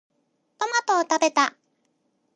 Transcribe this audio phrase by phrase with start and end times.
[0.57, 1.53] トマトを食べた。